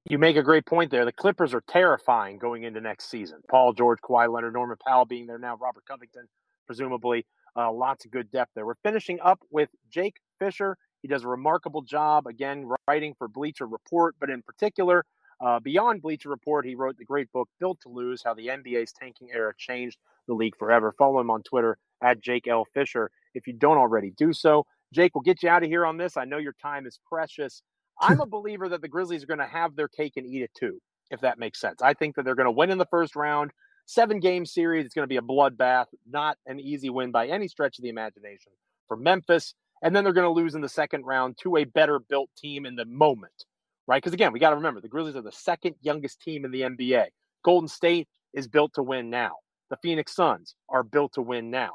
[0.10, 1.04] You make a great point there.
[1.04, 3.40] The Clippers are terrifying going into next season.
[3.50, 6.28] Paul George, Kawhi Leonard, Norman Powell being there now, Robert Covington,
[6.66, 7.26] presumably.
[7.58, 8.66] Uh, lots of good depth there.
[8.66, 13.65] We're finishing up with Jake Fisher he does a remarkable job, again, writing for Bleacher
[13.65, 15.06] Report, but in particular,
[15.39, 18.91] uh, beyond Bleacher Report, he wrote the great book Built to Lose How the NBA's
[18.91, 20.93] Tanking Era Changed the League Forever.
[20.98, 22.65] Follow him on Twitter at Jake L.
[22.74, 24.65] Fisher if you don't already do so.
[24.93, 26.17] Jake, we'll get you out of here on this.
[26.17, 27.62] I know your time is precious.
[28.02, 30.52] I'm a believer that the Grizzlies are going to have their cake and eat it
[30.60, 31.82] too, if that makes sense.
[31.82, 33.52] I think that they're going to win in the first round.
[33.86, 34.86] Seven game series.
[34.86, 37.89] It's going to be a bloodbath, not an easy win by any stretch of the
[37.89, 38.52] imagination
[38.89, 42.00] for Memphis and then they're going to lose in the second round to a better
[42.00, 43.46] built team in the moment,
[43.88, 44.02] right?
[44.02, 46.62] Because again, we got to remember the Grizzlies are the second youngest team in the
[46.62, 47.08] NBA.
[47.44, 49.34] Golden State is built to win now.
[49.70, 51.72] The Phoenix Suns are built to win now.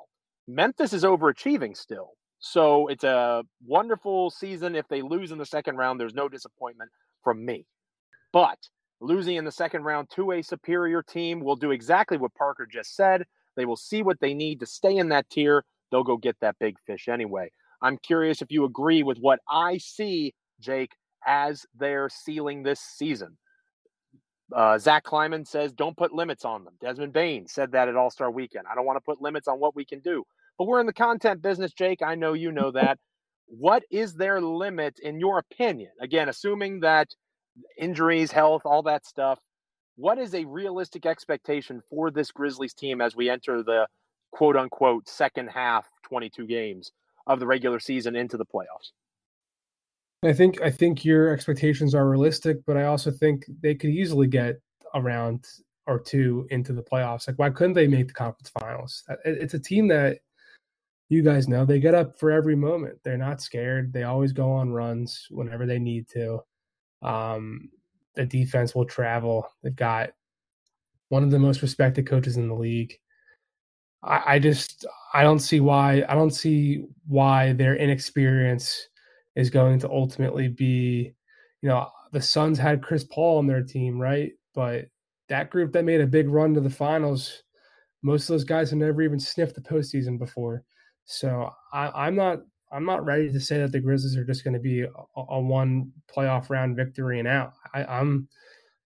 [0.48, 2.12] Memphis is overachieving still.
[2.40, 4.74] So it's a wonderful season.
[4.74, 6.90] If they lose in the second round, there's no disappointment
[7.22, 7.66] from me.
[8.32, 8.58] But
[9.00, 12.96] losing in the second round to a superior team will do exactly what Parker just
[12.96, 13.26] said.
[13.56, 15.64] They will see what they need to stay in that tier.
[15.90, 17.52] They'll go get that big fish anyway.
[17.82, 20.92] I'm curious if you agree with what I see, Jake,
[21.26, 23.38] as their ceiling this season.
[24.54, 26.74] Uh, Zach Kleiman says, don't put limits on them.
[26.80, 28.66] Desmond Bane said that at All Star Weekend.
[28.70, 30.24] I don't want to put limits on what we can do.
[30.58, 32.02] But we're in the content business, Jake.
[32.02, 32.98] I know you know that.
[33.48, 35.90] what is their limit in your opinion?
[36.00, 37.08] Again, assuming that
[37.78, 39.40] injuries, health, all that stuff,
[39.96, 43.86] what is a realistic expectation for this Grizzlies team as we enter the
[44.32, 46.92] quote unquote second half 22 games
[47.26, 48.92] of the regular season into the playoffs?
[50.24, 54.28] I think I think your expectations are realistic, but I also think they could easily
[54.28, 54.60] get
[54.94, 55.46] around
[55.86, 57.26] or two into the playoffs.
[57.26, 59.02] Like, why couldn't they make the conference finals?
[59.24, 60.18] It's a team that
[61.08, 62.98] you guys know they get up for every moment.
[63.02, 63.92] They're not scared.
[63.92, 66.40] They always go on runs whenever they need to.
[67.02, 67.68] Um,
[68.14, 69.48] the defense will travel.
[69.62, 70.10] They've got
[71.08, 72.98] one of the most respected coaches in the league.
[74.02, 78.88] I, I just I don't see why I don't see why their inexperience
[79.36, 81.12] is going to ultimately be,
[81.62, 84.32] you know, the Suns had Chris Paul on their team, right?
[84.54, 84.86] But
[85.28, 87.42] that group that made a big run to the finals,
[88.02, 90.64] most of those guys have never even sniffed the postseason before.
[91.04, 94.54] So I, am not I'm not ready to say that the Grizzlies are just going
[94.54, 97.52] to be a, a, one playoff round victory and out.
[97.74, 98.28] I, I'm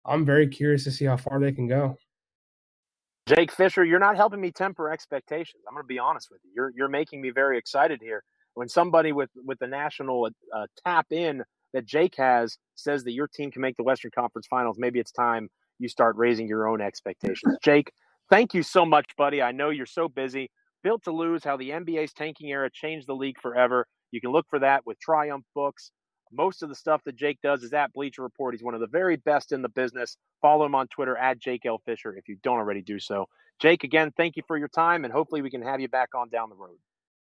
[0.04, 1.96] I'm very curious to see how far they can go.
[3.26, 5.62] Jake Fisher, you're not helping me temper expectations.
[5.68, 6.50] I'm going to be honest with you.
[6.54, 8.22] You're you're making me very excited here.
[8.54, 13.28] When somebody with with the national uh, tap in that Jake has says that your
[13.28, 16.80] team can make the Western Conference Finals, maybe it's time you start raising your own
[16.80, 17.56] expectations.
[17.62, 17.92] Jake,
[18.28, 19.40] thank you so much, buddy.
[19.40, 20.50] I know you're so busy.
[20.82, 23.86] Built to Lose: How the NBA's Tanking Era Changed the League Forever.
[24.10, 25.92] You can look for that with Triumph Books.
[26.32, 28.54] Most of the stuff that Jake does is at Bleacher Report.
[28.54, 30.16] He's one of the very best in the business.
[30.40, 31.80] Follow him on Twitter at Jake L.
[31.84, 33.26] Fisher if you don't already do so.
[33.60, 36.28] Jake, again, thank you for your time, and hopefully we can have you back on
[36.30, 36.78] down the road.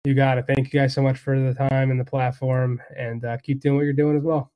[0.05, 0.47] You got it.
[0.47, 3.77] Thank you guys so much for the time and the platform, and uh, keep doing
[3.77, 4.51] what you're doing as well.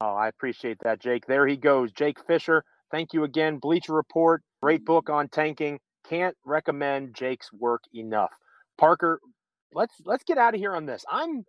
[0.00, 1.26] Oh, I appreciate that, Jake.
[1.26, 2.64] There he goes, Jake Fisher.
[2.90, 4.42] Thank you again, Bleacher Report.
[4.62, 5.78] Great book on tanking.
[6.08, 8.32] Can't recommend Jake's work enough.
[8.76, 9.20] Parker,
[9.72, 11.04] let's let's get out of here on this.
[11.10, 11.44] I'm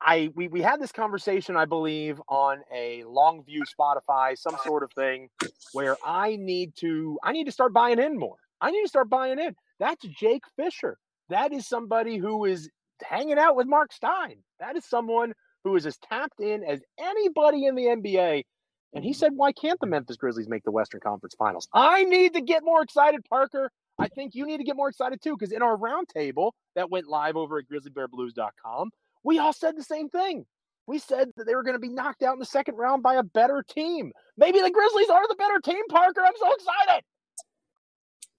[0.00, 4.92] I, we, we had this conversation, I believe, on a Longview Spotify, some sort of
[4.92, 5.28] thing,
[5.72, 8.36] where I need to I need to start buying in more.
[8.60, 9.54] I need to start buying in.
[9.78, 10.98] That's Jake Fisher.
[11.30, 12.70] That is somebody who is
[13.02, 14.36] hanging out with Mark Stein.
[14.60, 15.32] That is someone
[15.64, 18.44] who is as tapped in as anybody in the NBA.
[18.92, 21.68] And he said, Why can't the Memphis Grizzlies make the Western Conference Finals?
[21.72, 23.70] I need to get more excited, Parker.
[23.98, 27.08] I think you need to get more excited too, because in our roundtable that went
[27.08, 28.90] live over at grizzlybearblues.com,
[29.24, 30.46] we all said the same thing.
[30.86, 33.14] We said that they were going to be knocked out in the second round by
[33.14, 34.12] a better team.
[34.36, 36.20] Maybe the Grizzlies are the better team, Parker.
[36.20, 37.02] I'm so excited.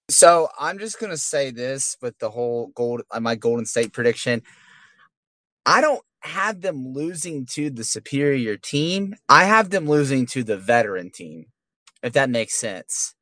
[0.08, 4.42] So I'm just gonna say this with the whole gold uh, my Golden State prediction.
[5.64, 9.16] I don't have them losing to the superior team.
[9.28, 11.46] I have them losing to the veteran team,
[12.04, 13.16] if that makes sense.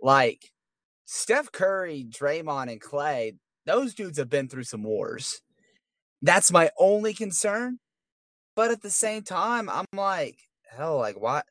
[0.00, 0.50] Like
[1.04, 3.34] Steph Curry, Draymond, and Clay,
[3.66, 5.42] those dudes have been through some wars.
[6.22, 7.78] That's my only concern.
[8.56, 10.36] But at the same time, I'm like,
[10.68, 11.46] hell, like what?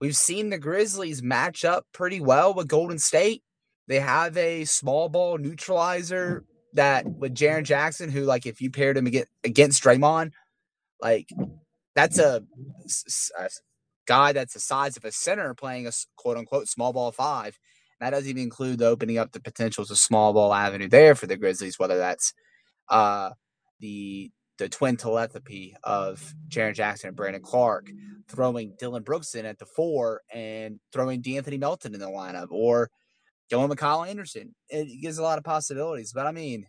[0.00, 3.42] We've seen the Grizzlies match up pretty well with Golden State.
[3.88, 8.96] They have a small ball neutralizer that with Jaren Jackson, who like if you paired
[8.96, 9.06] him
[9.44, 10.32] against Draymond,
[11.00, 11.28] like
[11.94, 12.44] that's a,
[13.38, 13.48] a
[14.06, 17.58] guy that's the size of a center playing a quote unquote small ball five.
[18.00, 21.26] And that doesn't even include opening up the potentials of small ball avenue there for
[21.26, 22.34] the Grizzlies, whether that's
[22.88, 23.30] uh,
[23.82, 27.90] the the twin telepathy of Jaren Jackson and Brandon Clarke,
[28.28, 32.90] throwing Dillon Brooks in at the four and throwing De'Anthony Melton in the lineup, or
[33.50, 34.54] going with Kyle Anderson.
[34.68, 36.12] It gives a lot of possibilities.
[36.12, 36.66] But I mean,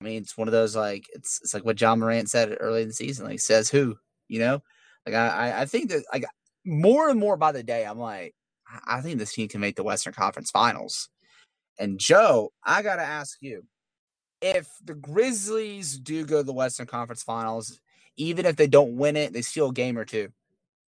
[0.00, 2.82] I mean, it's one of those like it's it's like what Ja Morant said early
[2.82, 3.26] in the season.
[3.26, 3.96] Like says who,
[4.28, 4.62] you know?
[5.04, 6.24] Like I I think that like
[6.64, 8.34] more and more by the day, I'm like,
[8.86, 11.08] I think this team can make the Western Conference Finals.
[11.78, 13.64] And Joe, I gotta ask you,
[14.40, 17.80] if the Grizzlies do go to the Western Conference Finals,
[18.16, 20.30] even if they don't win it, they steal a game or two.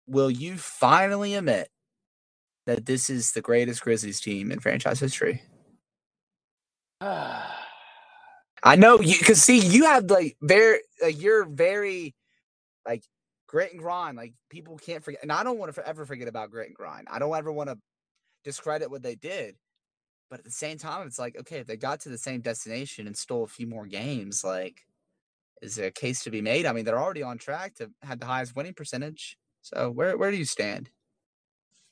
[0.07, 1.69] Will you finally admit
[2.65, 5.43] that this is the greatest Grizzlies team in franchise history?
[7.01, 12.15] I know you because see you have like very like you're very
[12.87, 13.03] like
[13.47, 14.17] grit and grind.
[14.17, 17.07] Like people can't forget, and I don't want to ever forget about grit and grind.
[17.11, 17.77] I don't ever want to
[18.43, 19.55] discredit what they did,
[20.29, 23.07] but at the same time, it's like okay, if they got to the same destination
[23.07, 24.85] and stole a few more games, like
[25.61, 26.65] is there a case to be made?
[26.65, 29.37] I mean, they're already on track to have the highest winning percentage.
[29.61, 30.89] So where where do you stand?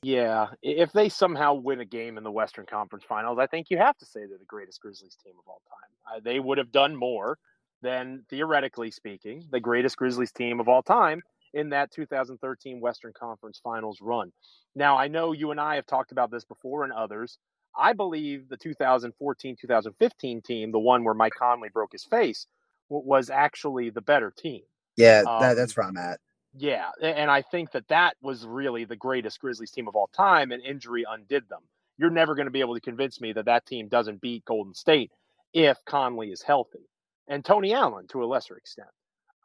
[0.03, 3.77] Yeah, if they somehow win a game in the Western Conference Finals, I think you
[3.77, 6.17] have to say they're the greatest Grizzlies team of all time.
[6.17, 7.37] Uh, they would have done more
[7.81, 11.21] than, theoretically speaking, the greatest Grizzlies team of all time
[11.53, 14.33] in that 2013 Western Conference Finals run.
[14.75, 17.37] Now, I know you and I have talked about this before and others.
[17.77, 22.47] I believe the 2014 2015 team, the one where Mike Conley broke his face,
[22.89, 24.61] was actually the better team.
[24.95, 26.19] Yeah, um, that, that's where I'm at.
[26.55, 30.51] Yeah, and I think that that was really the greatest Grizzlies team of all time,
[30.51, 31.61] and injury undid them.
[31.97, 34.73] You're never going to be able to convince me that that team doesn't beat Golden
[34.73, 35.11] State
[35.53, 36.87] if Conley is healthy,
[37.27, 38.89] and Tony Allen to a lesser extent.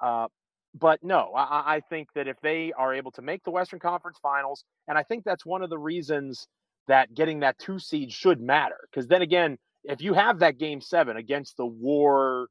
[0.02, 0.28] Uh,
[0.74, 4.18] but no, I, I, think that if they are able to make the Western Conference
[4.22, 6.46] Finals, and I think that's one of the reasons
[6.88, 10.80] that getting that two seed should matter, because then again, if you have that game
[10.80, 12.48] seven against the war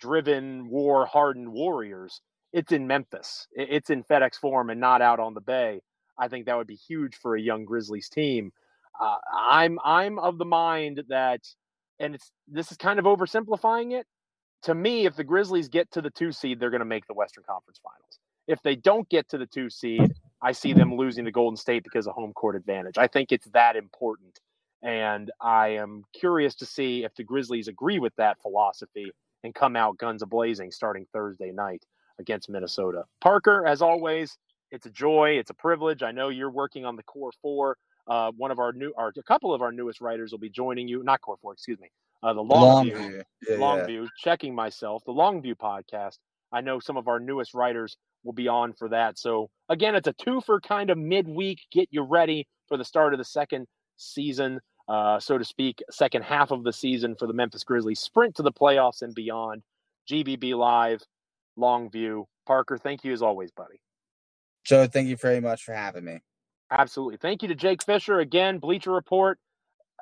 [0.00, 2.20] driven, war hardened Warriors,
[2.52, 3.46] it's in Memphis.
[3.52, 5.80] It's in FedEx Forum and not out on the Bay.
[6.18, 8.52] I think that would be huge for a young Grizzlies team.
[9.00, 11.40] Uh, I'm I'm of the mind that,
[11.98, 14.06] and it's this is kind of oversimplifying it.
[14.64, 17.14] To me, if the Grizzlies get to the two seed, they're going to make the
[17.14, 18.18] Western Conference Finals.
[18.46, 20.12] If they don't get to the two seed,
[20.42, 22.98] I see them losing to Golden State because of home court advantage.
[22.98, 24.40] I think it's that important,
[24.82, 29.12] and I am curious to see if the Grizzlies agree with that philosophy
[29.44, 31.84] and come out guns a blazing starting Thursday night
[32.18, 33.04] against Minnesota.
[33.20, 34.36] Parker, as always,
[34.70, 35.36] it's a joy.
[35.38, 36.02] It's a privilege.
[36.02, 37.76] I know you're working on the core four.
[38.08, 40.88] Uh, one of our new, or a couple of our newest writers will be joining
[40.88, 41.04] you.
[41.04, 41.88] Not core four, excuse me.
[42.22, 43.22] Uh, the long, long view, view.
[43.48, 43.86] Yeah, long yeah.
[43.86, 44.08] view.
[44.18, 46.18] Checking myself, the long view podcast.
[46.52, 49.18] I know some of our newest writers will be on for that.
[49.18, 51.60] So again, it's a two for kind of midweek.
[51.72, 56.22] Get you ready for the start of the second season, uh, so to speak, second
[56.22, 58.00] half of the season for the Memphis Grizzlies.
[58.00, 59.62] Sprint to the playoffs and beyond.
[60.10, 61.02] GBB Live
[61.58, 62.24] Longview.
[62.46, 63.80] Parker, thank you as always, buddy.
[64.64, 66.20] Joe, thank you very much for having me.
[66.70, 67.18] Absolutely.
[67.18, 69.38] Thank you to Jake Fisher again, Bleacher Report.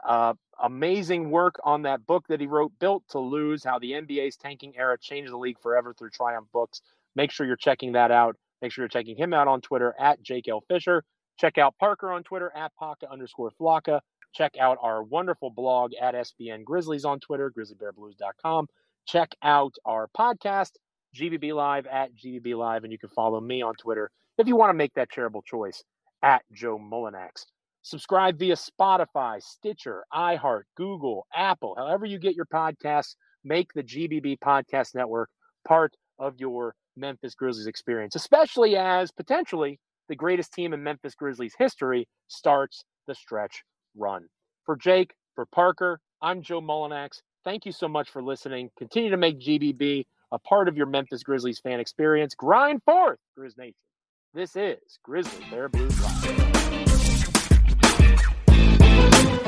[0.06, 4.36] Uh, amazing work on that book that he wrote, Built to Lose How the NBA's
[4.36, 6.80] Tanking Era Changed the League Forever Through Triumph Books.
[7.16, 8.36] Make sure you're checking that out.
[8.62, 10.62] Make sure you're checking him out on Twitter at Jake L.
[10.68, 11.04] Fisher.
[11.38, 14.00] Check out Parker on Twitter at Paka underscore Flocka.
[14.32, 18.68] Check out our wonderful blog at SBN Grizzlies on Twitter, grizzlybearblues.com.
[19.06, 20.72] Check out our podcast,
[21.16, 24.70] GBB Live at GBB Live, and you can follow me on Twitter if you want
[24.70, 25.82] to make that charitable choice
[26.22, 27.46] at Joe Mullinax.
[27.82, 33.14] Subscribe via Spotify, Stitcher, iHeart, Google, Apple, however you get your podcasts.
[33.42, 35.30] Make the GBB Podcast Network
[35.66, 41.54] part of your Memphis Grizzlies experience, especially as potentially the greatest team in Memphis Grizzlies
[41.58, 43.62] history starts the stretch
[43.96, 44.26] run.
[44.66, 47.22] For Jake, for Parker, I'm Joe Mullinax.
[47.44, 48.68] Thank you so much for listening.
[48.76, 52.34] Continue to make GBB a part of your Memphis Grizzlies fan experience.
[52.34, 53.74] Grind forth, Grizz Nation.
[54.34, 56.89] This is Grizzly Bear Live.